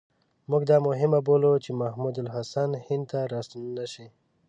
[0.49, 4.07] موږ دا مهمه بولو چې محمود الحسن هند ته را ستون نه شي.